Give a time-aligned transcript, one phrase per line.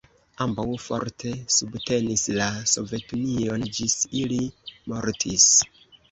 [0.43, 4.39] Ambaŭ forte subtenis la Sovetunion, ĝis ili
[4.95, 5.47] mortis.